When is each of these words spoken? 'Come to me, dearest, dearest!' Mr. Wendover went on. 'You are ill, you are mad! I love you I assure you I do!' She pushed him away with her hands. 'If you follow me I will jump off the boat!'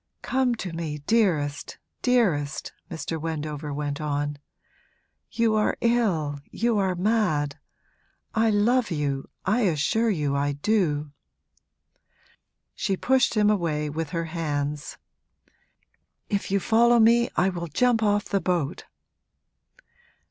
'Come 0.23 0.55
to 0.55 0.73
me, 0.73 0.97
dearest, 1.05 1.77
dearest!' 2.01 2.73
Mr. 2.89 3.21
Wendover 3.21 3.71
went 3.71 4.01
on. 4.01 4.39
'You 5.29 5.53
are 5.53 5.77
ill, 5.79 6.39
you 6.49 6.79
are 6.79 6.95
mad! 6.95 7.59
I 8.33 8.49
love 8.49 8.89
you 8.89 9.29
I 9.45 9.61
assure 9.61 10.09
you 10.09 10.35
I 10.35 10.53
do!' 10.53 11.11
She 12.73 12.97
pushed 12.97 13.35
him 13.35 13.51
away 13.51 13.91
with 13.91 14.09
her 14.09 14.25
hands. 14.25 14.97
'If 16.29 16.49
you 16.49 16.59
follow 16.59 16.97
me 16.99 17.29
I 17.35 17.49
will 17.49 17.67
jump 17.67 18.01
off 18.01 18.25
the 18.25 18.41
boat!' 18.41 18.85